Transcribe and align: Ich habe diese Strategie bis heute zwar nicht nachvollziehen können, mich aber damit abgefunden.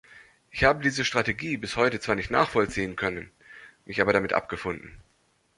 Ich 0.49 0.63
habe 0.63 0.81
diese 0.81 1.05
Strategie 1.05 1.57
bis 1.57 1.75
heute 1.75 1.99
zwar 1.99 2.15
nicht 2.15 2.31
nachvollziehen 2.31 2.95
können, 2.95 3.29
mich 3.85 4.01
aber 4.01 4.13
damit 4.13 4.33
abgefunden. 4.33 4.99